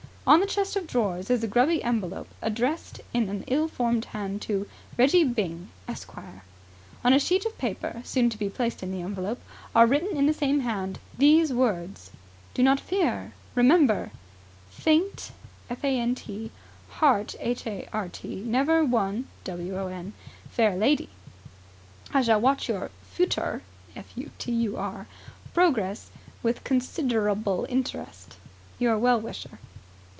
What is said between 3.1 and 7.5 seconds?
in an ill formed hand to: R. Byng, Esq. On a sheet